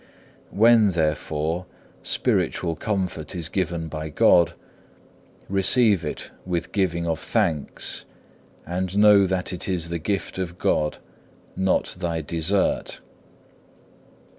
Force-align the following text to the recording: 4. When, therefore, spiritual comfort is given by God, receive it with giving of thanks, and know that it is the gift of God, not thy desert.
4. 0.49 0.57
When, 0.57 0.87
therefore, 0.87 1.67
spiritual 2.01 2.75
comfort 2.75 3.35
is 3.35 3.49
given 3.49 3.87
by 3.87 4.09
God, 4.09 4.53
receive 5.47 6.03
it 6.03 6.31
with 6.43 6.71
giving 6.71 7.05
of 7.05 7.19
thanks, 7.19 8.05
and 8.65 8.97
know 8.97 9.27
that 9.27 9.53
it 9.53 9.69
is 9.69 9.89
the 9.89 9.99
gift 9.99 10.39
of 10.39 10.57
God, 10.57 10.97
not 11.55 11.97
thy 11.99 12.19
desert. 12.19 12.99